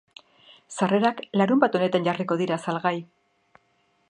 Sarrerak 0.77 1.21
larunbat 1.41 1.79
honetan 1.81 2.09
jarriko 2.09 2.41
dira 2.43 2.61
salgai. 2.67 2.99